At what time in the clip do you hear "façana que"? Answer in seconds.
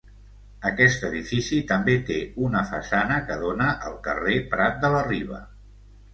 2.71-3.39